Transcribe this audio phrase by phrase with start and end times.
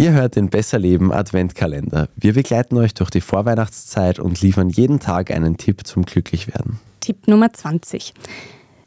[0.00, 2.08] Ihr hört den Besser Leben Adventkalender.
[2.16, 6.80] Wir begleiten euch durch die Vorweihnachtszeit und liefern jeden Tag einen Tipp zum Glücklichwerden.
[7.00, 8.14] Tipp Nummer 20.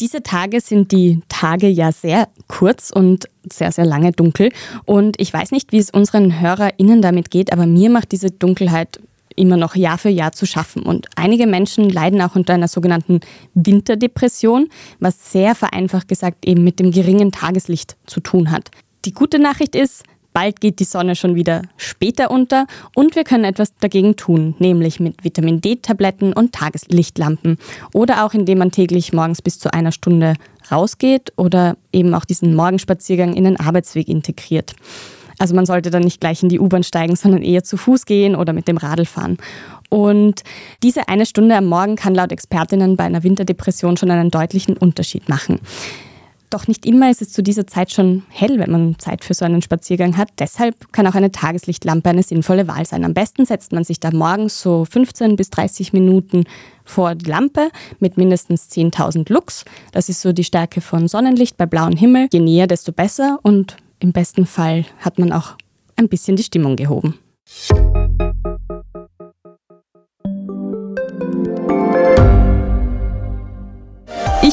[0.00, 4.48] Diese Tage sind die Tage ja sehr kurz und sehr, sehr lange dunkel.
[4.86, 8.98] Und ich weiß nicht, wie es unseren HörerInnen damit geht, aber mir macht diese Dunkelheit
[9.36, 10.84] immer noch Jahr für Jahr zu schaffen.
[10.84, 13.20] Und einige Menschen leiden auch unter einer sogenannten
[13.52, 18.70] Winterdepression, was sehr vereinfacht gesagt eben mit dem geringen Tageslicht zu tun hat.
[19.04, 23.44] Die gute Nachricht ist, Bald geht die Sonne schon wieder später unter und wir können
[23.44, 27.56] etwas dagegen tun, nämlich mit Vitamin D-Tabletten und Tageslichtlampen
[27.94, 30.34] oder auch indem man täglich morgens bis zu einer Stunde
[30.72, 34.74] rausgeht oder eben auch diesen Morgenspaziergang in den Arbeitsweg integriert.
[35.38, 38.34] Also man sollte dann nicht gleich in die U-Bahn steigen, sondern eher zu Fuß gehen
[38.34, 39.38] oder mit dem Radl fahren.
[39.88, 40.42] Und
[40.82, 45.28] diese eine Stunde am Morgen kann laut Expertinnen bei einer Winterdepression schon einen deutlichen Unterschied
[45.28, 45.60] machen.
[46.50, 49.44] Doch nicht immer ist es zu dieser Zeit schon hell, wenn man Zeit für so
[49.44, 50.28] einen Spaziergang hat.
[50.38, 53.04] Deshalb kann auch eine Tageslichtlampe eine sinnvolle Wahl sein.
[53.04, 56.44] Am besten setzt man sich da morgens so 15 bis 30 Minuten
[56.84, 59.64] vor die Lampe mit mindestens 10.000 Lux.
[59.92, 62.28] Das ist so die Stärke von Sonnenlicht bei blauem Himmel.
[62.32, 63.38] Je näher, desto besser.
[63.42, 65.54] Und im besten Fall hat man auch
[65.96, 67.18] ein bisschen die Stimmung gehoben.